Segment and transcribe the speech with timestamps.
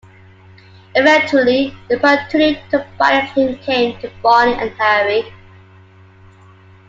[0.95, 5.31] Eventually, the opportunity to buy a claim came to Barney and Harry.